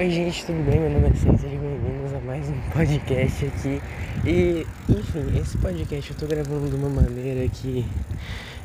Oi 0.00 0.08
gente, 0.08 0.46
tudo 0.46 0.64
bem? 0.64 0.80
Meu 0.80 0.88
nome 0.88 1.08
é 1.08 1.12
César, 1.12 1.36
sejam 1.36 1.60
bem-vindos 1.60 2.14
a 2.14 2.20
mais 2.20 2.48
um 2.48 2.58
podcast 2.72 3.44
aqui. 3.44 3.82
E, 4.24 4.66
enfim, 4.88 5.38
esse 5.38 5.58
podcast 5.58 6.10
eu 6.10 6.16
tô 6.16 6.26
gravando 6.26 6.70
de 6.70 6.74
uma 6.74 6.88
maneira 6.88 7.46
que 7.50 7.84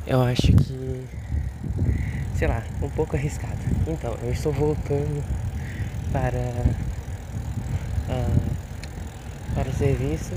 eu 0.06 0.22
acho 0.22 0.50
que, 0.54 1.04
sei 2.36 2.48
lá, 2.48 2.62
um 2.80 2.88
pouco 2.88 3.16
arriscada. 3.16 3.58
Então, 3.86 4.16
eu 4.22 4.32
estou 4.32 4.50
voltando 4.50 5.22
para, 6.10 6.38
uh, 8.08 8.50
para 9.54 9.68
o 9.68 9.72
serviço. 9.74 10.32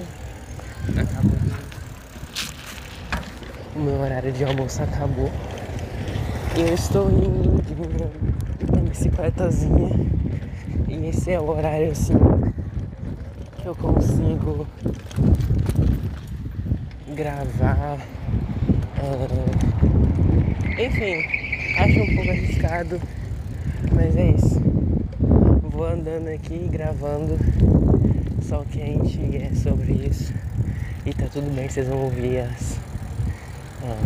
Acabou. 0.90 1.40
O 3.74 3.80
meu 3.80 4.02
horário 4.02 4.34
de 4.34 4.44
almoço 4.44 4.84
acabou. 4.84 5.32
E 6.58 6.60
eu 6.60 6.74
estou 6.74 7.10
indo 7.10 7.62
de 7.62 8.70
uma 8.70 8.82
bicicletazinha 8.82 10.19
e 10.90 11.08
esse 11.08 11.32
é 11.32 11.40
o 11.40 11.50
horário 11.50 11.92
assim 11.92 12.14
que 13.58 13.66
eu 13.66 13.76
consigo 13.76 14.66
gravar. 17.16 18.00
É... 18.98 20.86
Enfim, 20.86 21.26
acho 21.78 22.00
um 22.02 22.16
pouco 22.16 22.30
arriscado, 22.32 23.02
mas 23.94 24.16
é 24.16 24.32
isso. 24.32 24.62
Vou 25.72 25.86
andando 25.86 26.28
aqui 26.30 26.70
gravando 26.72 27.38
sol 28.48 28.66
quente 28.72 29.20
e 29.20 29.38
é 29.38 29.52
sobre 29.56 29.94
isso. 29.94 30.34
E 31.06 31.14
tá 31.14 31.28
tudo 31.32 31.54
bem, 31.54 31.70
vocês 31.70 31.88
vão 31.88 32.00
ouvir 32.04 32.40
as, 32.40 32.80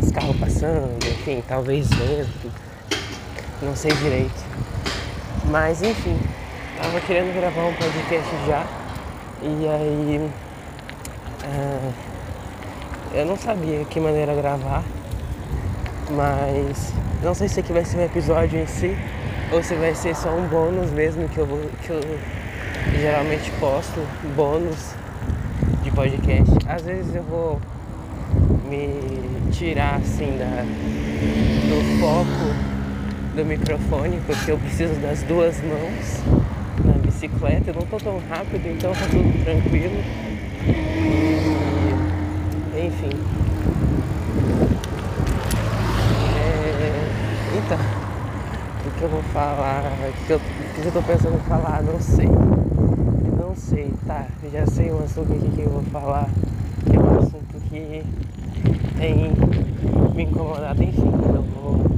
os 0.02 0.12
carros 0.12 0.36
passando, 0.38 0.98
enfim, 1.06 1.44
talvez 1.48 1.88
vento, 1.90 2.52
não 3.62 3.76
sei 3.76 3.92
direito. 3.94 4.44
Mas 5.50 5.82
enfim, 5.82 6.18
Tava 6.84 7.00
querendo 7.00 7.34
gravar 7.34 7.64
um 7.64 7.74
podcast 7.76 8.30
já 8.46 8.68
e 9.42 9.68
aí 9.70 10.30
uh, 11.46 11.94
eu 13.14 13.26
não 13.26 13.38
sabia 13.38 13.86
que 13.86 14.02
maneira 14.02 14.36
gravar, 14.36 14.84
mas 16.12 16.94
não 17.24 17.34
sei 17.34 17.48
se 17.48 17.62
aqui 17.62 17.72
vai 17.72 17.86
ser 17.86 18.00
um 18.00 18.04
episódio 18.04 18.60
em 18.60 18.68
si 18.68 18.98
ou 19.54 19.64
se 19.64 19.76
vai 19.76 19.96
ser 19.96 20.14
só 20.14 20.28
um 20.30 20.46
bônus 20.50 20.92
mesmo 20.92 21.30
que 21.30 21.38
eu, 21.38 21.48
que 21.84 21.90
eu 21.90 22.02
geralmente 23.00 23.50
posto, 23.62 24.06
bônus 24.36 24.94
de 25.84 25.92
podcast. 25.92 26.54
Às 26.68 26.82
vezes 26.82 27.16
eu 27.16 27.24
vou 27.24 27.62
me 28.70 29.50
tirar 29.54 30.02
assim 30.04 30.38
da, 30.38 30.66
do 31.70 32.00
foco 32.02 33.38
do 33.38 33.46
microfone 33.46 34.22
porque 34.26 34.52
eu 34.52 34.58
preciso 34.58 34.96
das 34.96 35.24
duas 35.24 35.62
mãos 35.64 36.44
bicicleta, 37.24 37.70
eu 37.70 37.76
não 37.76 37.84
tô 37.84 37.98
tão 37.98 38.20
rápido, 38.30 38.68
então 38.68 38.92
tá 38.92 39.08
tudo 39.10 39.44
tranquilo. 39.46 39.96
E, 42.76 42.86
enfim. 42.86 43.12
É, 46.36 47.10
então, 47.58 47.78
o 48.86 48.92
que 48.92 49.02
eu 49.04 49.10
vou 49.10 49.24
falar, 49.24 49.84
o 49.84 50.26
que 50.26 50.34
eu, 50.34 50.38
o 50.38 50.42
que 50.82 50.86
eu 50.86 50.92
tô 50.92 51.02
pensando 51.02 51.36
em 51.36 51.48
falar, 51.48 51.82
não 51.82 52.00
sei. 52.02 52.28
Não 52.28 53.56
sei, 53.56 53.94
tá, 54.06 54.28
já 54.52 54.66
sei 54.68 54.92
um 54.92 55.02
assunto 55.04 55.32
aqui 55.32 55.50
que 55.56 55.62
eu 55.62 55.70
vou 55.70 55.84
falar, 55.84 56.30
que 56.86 56.96
é 56.96 57.00
um 57.00 57.20
assunto 57.20 57.62
que 57.70 58.04
tem 58.98 59.32
me 60.14 60.24
incomodado, 60.24 60.84
enfim, 60.84 61.12
eu 61.34 61.42
vou 61.42 61.94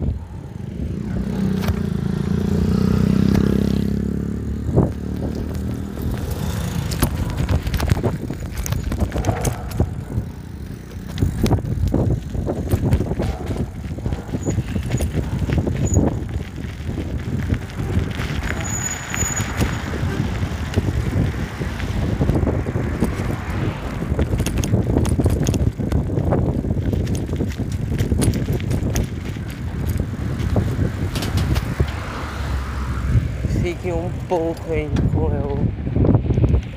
fique 33.65 33.91
um 33.91 34.14
pouco 34.27 34.71
aí 34.71 34.89
com 35.13 35.19
o, 35.19 35.59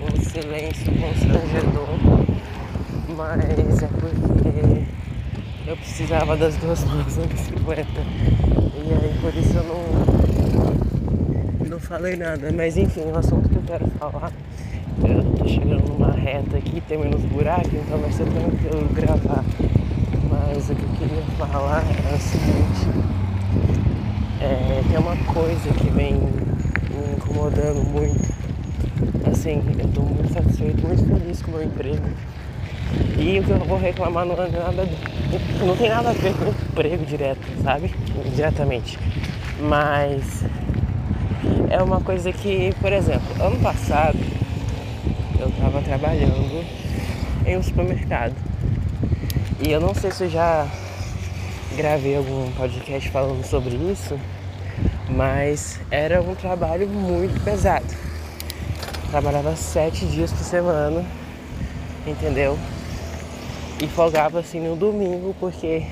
o 0.04 0.20
silêncio 0.20 0.92
constrangedor, 1.00 1.88
mas 3.16 3.82
é 3.82 3.86
porque 3.86 4.84
eu 5.66 5.76
precisava 5.76 6.36
das 6.36 6.56
duas 6.56 6.84
mãos 6.92 7.16
na 7.16 7.25
bicicleta 7.26 8.00
e 8.75 8.92
aí 8.92 9.19
por 9.20 9.34
isso 9.34 9.56
eu 9.56 9.64
não, 9.64 9.82
não 11.70 11.81
falei 11.81 12.16
nada, 12.16 12.53
mas 12.53 12.76
enfim, 12.76 13.10
o 13.12 13.16
assunto 13.16 13.48
que 13.48 13.56
eu 13.56 13.62
quero 13.62 13.86
falar, 13.98 14.30
eu 15.04 15.25
tô 15.36 15.48
chegando 15.48 15.88
numa 15.88 16.12
reta 16.12 16.59
aqui, 16.59 16.82
tem 16.82 16.98
menos 16.98 17.22
buraco, 17.22 17.70
então 17.72 17.98
vai 17.98 18.12
ser 18.12 18.25
tranquilo 18.25 18.88
gravar. 18.92 19.44
Mas 20.30 20.69
o 20.69 20.75
que 20.75 20.82
eu 20.82 20.88
queria 20.98 21.22
falar 21.38 21.82
é 21.82 22.15
o 22.15 22.19
seguinte, 22.19 22.88
é, 24.41 24.82
tem 24.88 24.98
uma 24.98 25.16
coisa 25.32 25.70
que 25.72 25.91
vem 25.91 26.20
me 26.98 27.14
incomodando 27.16 27.82
muito. 27.84 28.28
Assim, 29.31 29.62
eu 29.78 29.88
tô 29.88 30.03
muito 30.03 30.32
satisfeito, 30.32 30.86
muito 30.86 31.04
feliz 31.04 31.42
com 31.42 31.50
o 31.50 31.54
meu 31.54 31.64
emprego. 31.64 32.09
E 33.19 33.38
o 33.38 33.44
que 33.44 33.50
eu 33.50 33.59
vou 33.60 33.78
reclamar 33.78 34.25
não 34.25 34.34
é 34.34 34.48
nada. 34.48 34.88
Não 35.64 35.76
tem 35.76 35.88
nada 35.88 36.10
a 36.10 36.12
ver 36.12 36.34
com 36.34 36.44
o 36.47 36.48
emprego 36.48 37.04
direto, 37.04 37.47
sabe? 37.62 37.94
Diretamente. 38.34 38.98
Mas 39.60 40.44
é 41.70 41.82
uma 41.82 42.00
coisa 42.00 42.32
que, 42.32 42.72
por 42.81 42.92
exemplo, 42.92 43.26
ano 43.41 43.59
passado 43.60 44.19
eu 45.38 45.50
tava 45.53 45.82
trabalhando 45.82 46.65
em 47.47 47.56
um 47.56 47.62
supermercado. 47.62 48.34
E 49.60 49.70
eu 49.70 49.80
não 49.80 49.94
sei 49.94 50.10
se 50.10 50.25
eu 50.25 50.30
já 50.30 50.66
gravei 51.76 52.16
algum 52.16 52.50
podcast 52.53 53.09
falando 53.10 53.44
sobre 53.44 53.76
isso, 53.76 54.19
mas 55.19 55.81
era 55.91 56.23
um 56.23 56.33
trabalho 56.37 56.89
muito 56.89 57.43
pesado. 57.43 57.84
Trabalhava 59.11 59.56
sete 59.56 60.06
dias 60.06 60.33
por 60.33 60.45
semana, 60.45 61.05
entendeu? 62.06 62.56
E 63.83 63.89
folgava 63.89 64.39
assim 64.39 64.61
no 64.61 64.77
domingo 64.77 65.34
porque 65.41 65.84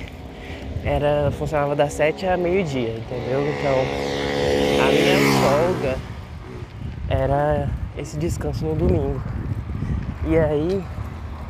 era 0.85 1.33
funcionava 1.33 1.75
das 1.75 1.93
sete 1.93 2.25
a 2.25 2.37
meio-dia, 2.37 2.91
entendeu? 2.91 3.41
Então 3.49 3.75
a 4.81 4.93
minha 4.93 5.19
folga 5.43 5.99
era 7.09 7.69
esse 7.99 8.17
descanso 8.17 8.65
no 8.65 8.77
domingo. 8.77 9.21
E 10.25 10.39
aí 10.39 10.85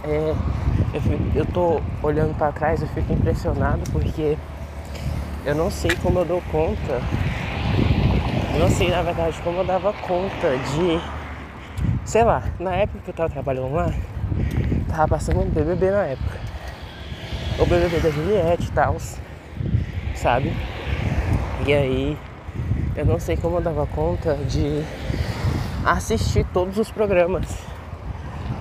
é, 0.02 0.34
eu, 0.94 1.00
fico, 1.02 1.22
eu 1.34 1.44
tô 1.44 1.82
olhando 2.02 2.34
para 2.38 2.52
trás, 2.52 2.80
eu 2.80 2.88
fico 2.88 3.12
impressionado 3.12 3.82
porque 3.92 4.38
eu 5.44 5.54
não 5.54 5.70
sei 5.70 5.94
como 6.02 6.20
eu 6.20 6.24
dou 6.24 6.42
conta 6.50 7.02
não 8.58 8.70
sei, 8.70 8.90
na 8.90 9.02
verdade, 9.02 9.40
como 9.42 9.58
eu 9.58 9.64
dava 9.64 9.92
conta 9.92 10.56
de. 10.56 11.00
Sei 12.04 12.24
lá, 12.24 12.42
na 12.58 12.74
época 12.74 13.00
que 13.04 13.10
eu 13.10 13.14
tava 13.14 13.28
trabalhando 13.28 13.74
lá, 13.74 13.92
tava 14.88 15.08
passando 15.08 15.40
um 15.40 15.50
BBB 15.50 15.90
na 15.90 16.04
época. 16.04 16.38
O 17.58 17.66
BBB 17.66 18.00
da 18.00 18.10
Juliette 18.10 18.68
e 18.68 18.72
tal, 18.72 18.96
sabe? 20.14 20.52
E 21.66 21.74
aí, 21.74 22.18
eu 22.94 23.04
não 23.04 23.18
sei 23.18 23.36
como 23.36 23.56
eu 23.56 23.60
dava 23.60 23.86
conta 23.86 24.34
de 24.34 24.82
assistir 25.84 26.46
todos 26.52 26.78
os 26.78 26.90
programas. 26.90 27.46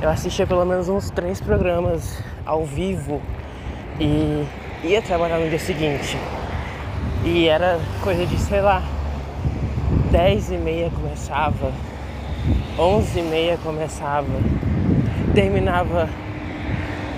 Eu 0.02 0.10
assistia 0.10 0.46
pelo 0.46 0.66
menos 0.66 0.90
uns 0.90 1.10
três 1.10 1.40
programas 1.40 2.22
ao 2.46 2.66
vivo 2.66 3.22
e 4.00 4.46
ia 4.84 5.02
trabalhar 5.02 5.38
no 5.38 5.50
dia 5.50 5.60
seguinte. 5.60 6.18
E 7.24 7.48
era 7.48 7.80
coisa 8.04 8.26
de, 8.26 8.38
sei 8.38 8.62
lá, 8.62 8.84
10 10.16 10.52
e 10.52 10.58
meia 10.58 10.90
começava, 10.90 11.74
11 12.80 13.20
e 13.20 13.22
meia 13.22 13.58
começava, 13.58 14.30
terminava 15.34 16.08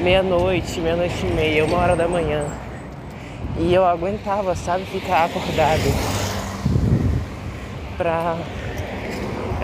meia-noite, 0.01 0.81
meia-noite 0.81 1.23
e 1.23 1.31
meia, 1.31 1.63
uma 1.63 1.77
hora 1.77 1.95
da 1.95 2.07
manhã. 2.07 2.45
E 3.59 3.71
eu 3.71 3.85
aguentava, 3.85 4.55
sabe, 4.55 4.83
ficar 4.85 5.25
acordado 5.25 5.83
pra. 7.97 8.35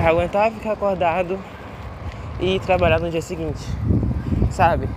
Aguentava 0.07 0.51
ficar 0.51 0.73
acordado 0.73 1.39
e 2.39 2.59
trabalhar 2.59 2.99
no 2.99 3.09
dia 3.09 3.21
seguinte, 3.23 3.67
sabe? 4.51 4.87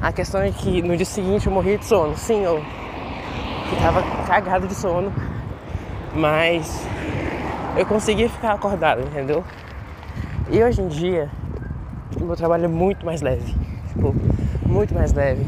A 0.00 0.10
questão 0.10 0.40
é 0.40 0.50
que 0.50 0.80
no 0.80 0.96
dia 0.96 1.04
seguinte 1.04 1.46
eu 1.46 1.52
morria 1.52 1.76
de 1.76 1.84
sono. 1.84 2.16
Sim, 2.16 2.42
eu 2.42 2.64
ficava 3.68 4.02
cagado 4.26 4.66
de 4.66 4.74
sono, 4.74 5.12
mas 6.14 6.90
eu 7.76 7.86
conseguia 7.86 8.28
ficar 8.28 8.52
acordado, 8.52 9.00
entendeu? 9.02 9.44
E 10.50 10.62
hoje 10.62 10.82
em 10.82 10.88
dia, 10.88 11.30
o 12.20 12.24
meu 12.24 12.36
trabalho 12.36 12.66
é 12.66 12.68
muito 12.68 13.06
mais 13.06 13.22
leve. 13.22 13.54
Tipo, 13.88 14.14
muito 14.66 14.94
mais 14.94 15.12
leve. 15.12 15.46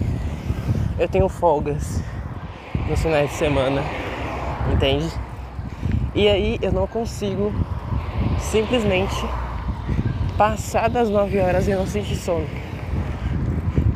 Eu 0.98 1.08
tenho 1.08 1.28
folgas 1.28 2.02
nos 2.88 3.00
finais 3.02 3.30
de 3.30 3.36
semana, 3.36 3.82
entende? 4.72 5.08
E 6.14 6.28
aí 6.28 6.58
eu 6.62 6.72
não 6.72 6.86
consigo 6.86 7.52
simplesmente 8.38 9.26
passar 10.38 10.88
das 10.88 11.10
9 11.10 11.38
horas 11.40 11.68
e 11.68 11.74
não 11.74 11.86
sentir 11.86 12.16
sono. 12.16 12.46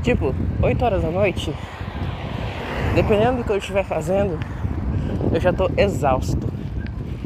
Tipo, 0.03 0.35
8 0.63 0.85
horas 0.85 1.03
da 1.03 1.11
noite, 1.11 1.55
dependendo 2.95 3.39
do 3.39 3.45
que 3.45 3.51
eu 3.51 3.59
estiver 3.59 3.85
fazendo, 3.85 4.39
eu 5.33 5.41
já 5.41 5.53
tô 5.53 5.71
exausto. 5.77 6.48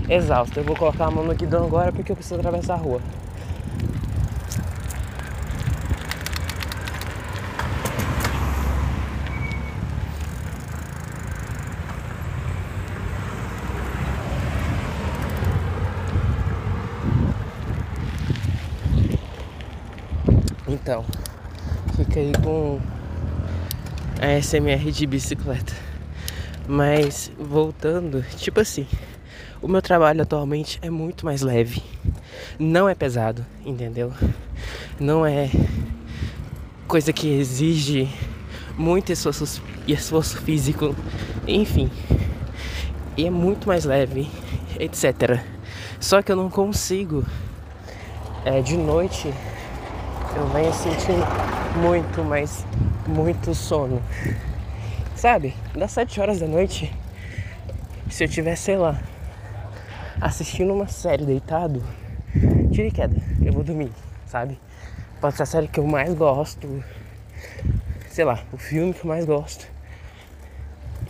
Exausto. 0.09 0.59
Eu 0.59 0.65
vou 0.65 0.77
colocar 0.77 1.07
a 1.07 1.11
mão 1.11 1.25
no 1.25 1.35
guidão 1.35 1.65
agora 1.65 1.93
porque 1.93 2.13
eu 2.13 2.17
preciso 2.17 2.37
atravessar 2.37 2.75
a 2.75 2.77
rua. 2.77 3.01
Então, 20.69 21.05
fica 21.97 22.19
aí 22.19 22.33
com 22.43 22.81
a 24.21 24.41
SMR 24.41 24.91
de 24.91 25.07
bicicleta. 25.07 25.75
Mas 26.67 27.31
voltando, 27.39 28.23
tipo 28.37 28.61
assim, 28.61 28.87
o 29.63 29.69
meu 29.69 29.81
trabalho 29.81 30.23
atualmente 30.23 30.79
é 30.83 30.91
muito 30.91 31.25
mais 31.25 31.41
leve. 31.41 31.83
Não 32.59 32.89
é 32.89 32.95
pesado, 32.95 33.47
entendeu? 33.65 34.13
Não 34.99 35.25
é 35.25 35.49
coisa 36.89 37.13
que 37.13 37.29
exige 37.29 38.09
muito 38.77 39.13
esforço, 39.13 39.63
esforço 39.87 40.39
físico, 40.43 40.95
enfim. 41.47 41.91
E 43.17 43.27
é 43.27 43.31
muito 43.31 43.69
mais 43.69 43.85
leve, 43.85 44.29
etc. 44.79 45.41
Só 46.01 46.21
que 46.21 46.33
eu 46.33 46.37
não 46.37 46.51
consigo 46.51 47.25
é, 48.45 48.61
de 48.61 48.77
noite 48.77 49.33
eu 50.35 50.47
venho 50.49 50.73
sentindo 50.73 51.25
muito, 51.77 52.25
mas 52.25 52.65
muito 53.07 53.55
sono. 53.55 54.03
Sabe? 55.15 55.55
Das 55.77 55.93
7 55.93 56.21
horas 56.21 56.41
da 56.41 56.47
noite, 56.47 56.93
se 58.11 58.25
eu 58.25 58.29
tiver, 58.29 58.57
sei 58.57 58.77
lá, 58.77 58.99
assistindo 60.23 60.73
uma 60.73 60.87
série 60.87 61.27
deitado, 61.27 61.83
tira 62.71 62.87
e 62.87 62.93
queda, 62.93 63.17
eu 63.45 63.53
vou 63.53 63.65
dormir, 63.65 63.91
sabe? 64.25 64.57
Pode 65.21 65.37
ser 65.37 65.43
a 65.43 65.47
série 65.47 65.67
que 65.67 65.81
eu 65.81 65.87
mais 65.87 66.15
gosto, 66.15 66.83
sei 68.09 68.25
lá, 68.25 68.39
o 68.53 68.57
filme 68.57 68.95
que 68.95 69.05
eu 69.05 69.09
mais 69.09 69.25
gosto. 69.25 69.67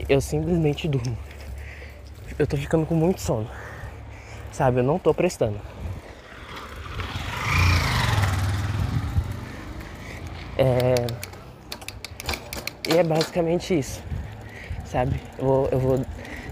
Eu 0.08 0.20
simplesmente 0.20 0.88
durmo. 0.88 1.16
Eu 2.38 2.46
tô 2.46 2.56
ficando 2.56 2.86
com 2.86 2.94
muito 2.94 3.20
sono. 3.20 3.48
Sabe, 4.50 4.80
eu 4.80 4.82
não 4.82 4.98
tô 4.98 5.12
prestando. 5.12 5.60
É... 10.56 10.94
E 12.88 12.96
é 12.96 13.02
basicamente 13.02 13.78
isso, 13.78 14.02
sabe? 14.86 15.20
Eu 15.38 15.44
vou, 15.44 15.68
eu 15.70 15.78
vou 15.78 16.06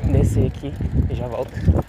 descer 0.04 0.46
aqui 0.46 0.72
e 1.08 1.14
já 1.14 1.26
volto. 1.26 1.79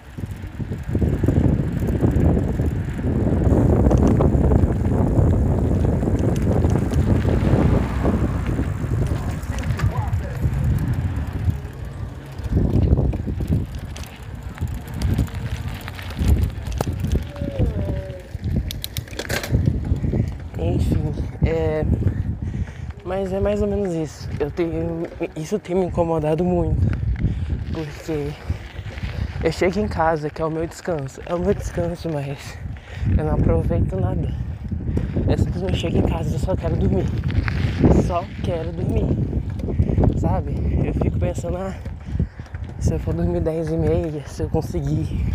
Mas 23.03 23.33
é 23.33 23.39
mais 23.39 23.61
ou 23.61 23.67
menos 23.67 23.93
isso. 23.93 24.29
Eu 24.39 24.49
tenho, 24.51 25.03
isso 25.35 25.59
tem 25.59 25.75
me 25.75 25.85
incomodado 25.85 26.43
muito. 26.43 26.79
Porque 27.73 28.31
eu 29.43 29.51
chego 29.51 29.79
em 29.79 29.87
casa, 29.87 30.29
que 30.29 30.41
é 30.41 30.45
o 30.45 30.51
meu 30.51 30.67
descanso. 30.67 31.19
É 31.25 31.33
o 31.33 31.39
meu 31.39 31.53
descanso, 31.53 32.09
mas 32.09 32.57
eu 33.17 33.25
não 33.25 33.33
aproveito 33.33 33.95
nada. 33.99 34.33
Eu 35.27 35.37
simplesmente 35.37 35.77
chego 35.77 35.97
em 35.97 36.03
casa 36.03 36.35
e 36.35 36.39
só 36.39 36.55
quero 36.55 36.75
dormir. 36.75 37.05
Só 38.05 38.23
quero 38.43 38.71
dormir. 38.71 39.07
Sabe? 40.19 40.55
Eu 40.85 40.93
fico 40.93 41.17
pensando, 41.19 41.57
ah, 41.57 41.73
se 42.79 42.93
eu 42.93 42.99
for 42.99 43.13
dormir 43.13 43.41
10 43.41 43.71
e 43.71 43.77
meia, 43.77 44.23
se 44.27 44.43
eu 44.43 44.49
conseguir, 44.49 45.25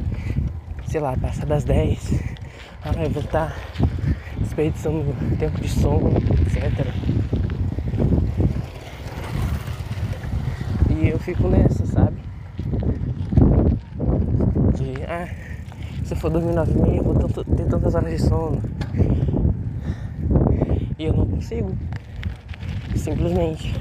sei 0.87 1.01
lá, 1.01 1.17
passar 1.17 1.47
das 1.47 1.65
10, 1.65 2.23
ah, 2.85 3.03
eu 3.03 3.11
vou 3.11 3.23
estar 3.23 3.57
desperdiçando 4.41 5.15
tempo 5.39 5.61
de 5.61 5.69
sono, 5.69 6.11
etc. 6.17 6.87
E 10.91 11.09
eu 11.09 11.19
fico 11.19 11.49
nessa, 11.49 11.85
sabe? 11.87 12.17
De, 14.75 15.03
ah, 15.09 15.29
se 16.05 16.15
eu 16.15 16.17
for 16.17 16.31
dormir 16.31 16.55
nove 16.55 16.73
e 16.73 16.83
meia, 16.83 17.03
vou 17.03 17.15
ter 17.15 17.65
tantas 17.67 17.95
horas 17.95 18.13
de 18.13 18.19
sono. 18.19 18.61
E 20.99 21.05
eu 21.05 21.13
não 21.13 21.27
consigo. 21.27 21.73
Simplesmente. 22.95 23.75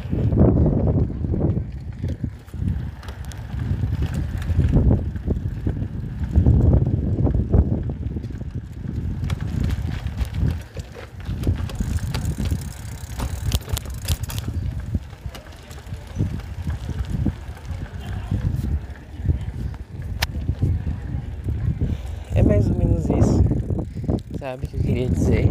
Sabe, 24.46 24.68
que 24.68 24.78
eu 24.78 24.80
queria 24.80 25.10
dizer. 25.10 25.50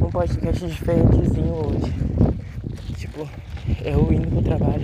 Um 0.00 0.10
podcast 0.10 0.66
diferentezinho 0.66 1.54
hoje. 1.54 1.94
Tipo, 2.96 3.28
eu 3.84 4.12
indo 4.12 4.28
pro 4.28 4.42
trabalho. 4.42 4.82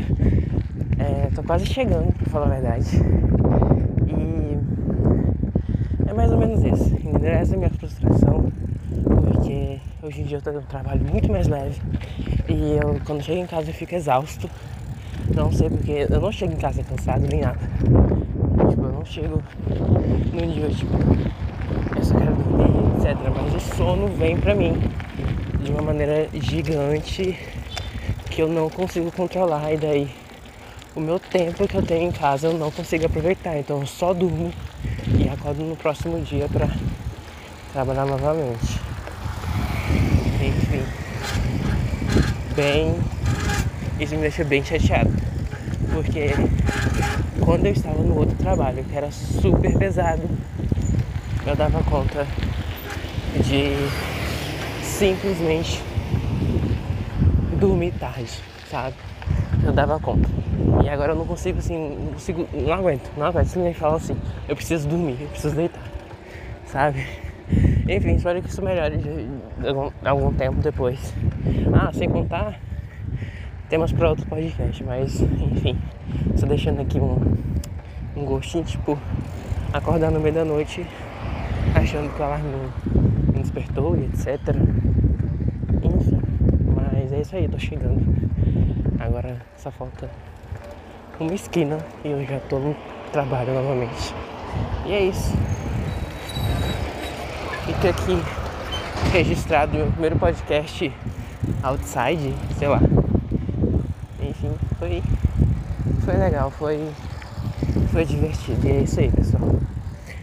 É, 0.97 1.29
tô 1.35 1.43
quase 1.43 1.67
chegando, 1.67 2.13
pra 2.13 2.27
falar 2.27 2.47
a 2.47 2.51
verdade. 2.51 2.89
E 4.07 4.59
é 6.09 6.13
mais 6.15 6.31
ou 6.31 6.39
menos 6.39 6.63
isso. 6.63 6.95
Entendeu? 6.95 7.33
Essa 7.33 7.55
é 7.55 7.57
a 7.57 7.59
minha 7.59 7.71
frustração. 7.71 8.53
Porque 9.03 9.81
hoje 10.05 10.21
em 10.21 10.25
dia 10.25 10.37
eu 10.37 10.43
tenho 10.43 10.61
um 10.61 10.63
trabalho 10.63 11.05
muito 11.11 11.29
mais 11.29 11.49
leve. 11.49 11.81
E 12.49 12.79
eu 12.81 13.01
quando 13.05 13.25
chego 13.25 13.41
em 13.41 13.47
casa 13.47 13.71
eu 13.71 13.75
fico 13.75 13.93
exausto. 13.93 14.49
Não 15.35 15.51
sei 15.51 15.69
porque 15.69 16.07
eu 16.09 16.21
não 16.21 16.31
chego 16.31 16.53
em 16.53 16.59
casa 16.59 16.81
cansado 16.85 17.27
nem 17.29 17.41
nada. 17.41 17.59
Tipo, 18.71 18.83
eu 18.83 18.93
não 18.93 19.05
chego 19.05 19.43
no 20.33 20.47
nível, 20.47 20.71
tipo, 20.71 20.93
eu 21.97 22.05
só 22.05 22.17
quero 22.17 22.37
dormir 22.37 22.96
Mas 23.15 23.55
o 23.55 23.77
sono 23.77 24.09
vem 24.09 24.37
pra 24.37 24.53
mim 24.53 24.73
de 25.63 25.71
uma 25.71 25.81
maneira 25.81 26.29
gigante 26.35 27.39
que 28.29 28.43
eu 28.43 28.49
não 28.49 28.69
consigo 28.69 29.13
controlar. 29.13 29.73
E 29.73 29.77
daí 29.77 30.11
o 30.93 30.99
meu 30.99 31.21
tempo 31.21 31.69
que 31.69 31.77
eu 31.77 31.83
tenho 31.83 32.09
em 32.09 32.11
casa 32.11 32.49
eu 32.49 32.55
não 32.55 32.69
consigo 32.69 33.07
aproveitar. 33.07 33.57
Então 33.57 33.79
eu 33.79 33.87
só 33.87 34.13
durmo 34.13 34.53
e 35.21 35.29
acordo 35.29 35.63
no 35.63 35.77
próximo 35.77 36.21
dia 36.21 36.49
pra 36.49 36.69
trabalhar 37.73 38.07
novamente. 38.07 38.81
Enfim. 40.45 40.83
Bem. 42.57 42.97
Isso 44.01 44.17
me 44.17 44.23
deixa 44.23 44.43
bem 44.43 44.65
chateado. 44.65 45.15
Porque 45.93 46.31
quando 47.39 47.67
eu 47.67 47.73
estava 47.73 48.03
no 48.03 48.19
outro 48.19 48.37
trabalho, 48.37 48.83
que 48.83 48.97
era 48.97 49.13
super 49.13 49.79
pesado, 49.79 50.29
eu 51.47 51.55
dava 51.55 51.85
conta 51.85 52.27
de 53.43 53.75
simplesmente 54.83 55.83
dormir 57.59 57.93
tarde, 57.93 58.31
sabe? 58.71 58.95
Eu 59.65 59.73
dava 59.73 59.99
conta. 59.99 60.29
E 60.85 60.89
agora 60.89 61.13
eu 61.13 61.17
não 61.17 61.27
consigo 61.27 61.59
assim, 61.59 61.97
não 62.05 62.13
consigo, 62.13 62.49
não 62.53 62.73
aguento, 62.73 63.11
não 63.17 63.27
aguento. 63.27 63.47
Se 63.47 63.59
me 63.59 63.75
fala 63.75 63.97
assim, 63.97 64.17
eu 64.49 64.55
preciso 64.55 64.89
dormir, 64.89 65.17
eu 65.21 65.29
preciso 65.29 65.55
deitar, 65.55 65.83
sabe? 66.67 67.07
Enfim, 67.89 68.15
espero 68.15 68.43
que 68.43 68.49
isso 68.49 68.63
melhore 68.63 68.97
de, 68.97 69.69
algum, 69.69 69.91
algum 70.05 70.33
tempo 70.33 70.61
depois. 70.61 71.15
Ah, 71.73 71.93
sem 71.93 72.09
contar 72.09 72.59
temas 73.69 73.93
para 73.93 74.09
outro 74.09 74.25
podcast, 74.27 74.83
mas 74.85 75.21
enfim, 75.21 75.77
só 76.37 76.47
deixando 76.47 76.81
aqui 76.81 77.01
um, 77.01 77.19
um 78.17 78.25
gostinho, 78.25 78.65
tipo, 78.65 78.99
acordar 79.73 80.11
no 80.11 80.21
meio 80.21 80.35
da 80.35 80.45
noite 80.45 80.87
achando 81.75 82.15
que 82.15 82.21
o 82.21 82.25
alarme 82.25 82.51
despertou 83.57 83.97
e 83.97 84.05
etc. 84.05 84.55
Enfim, 85.83 86.21
mas 86.75 87.13
é 87.13 87.21
isso 87.21 87.35
aí, 87.35 87.49
tô 87.49 87.59
chegando. 87.59 88.03
Agora 89.01 89.41
só 89.57 89.71
falta 89.71 90.11
uma 91.19 91.33
esquina 91.33 91.79
e 92.05 92.11
eu 92.11 92.25
já 92.27 92.39
tô 92.41 92.59
no 92.59 92.77
trabalho 93.13 93.55
novamente. 93.55 94.15
E 94.85 94.93
é 94.93 95.05
isso. 95.05 95.33
Fica 97.65 97.91
aqui 97.91 98.23
registrado 99.13 99.77
meu 99.77 99.91
primeiro 99.91 100.19
podcast 100.19 100.93
outside, 101.63 102.35
sei 102.59 102.69
lá. 102.69 102.81
Enfim, 104.21 104.53
foi, 104.79 105.03
foi 106.05 106.17
legal, 106.17 106.51
foi, 106.51 106.91
foi 107.91 108.05
divertido. 108.05 108.67
E 108.67 108.71
é 108.71 108.81
isso 108.83 109.01
aí, 109.01 109.11
pessoal. 109.11 109.59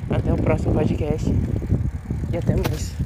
Até 0.09 0.31
o 0.31 0.37
próximo 0.37 0.73
podcast 0.73 1.33
e 2.31 2.37
até 2.37 2.55
mais. 2.55 3.02